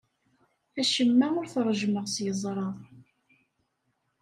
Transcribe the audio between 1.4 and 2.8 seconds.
t-ṛejjmeɣ s yeẓra.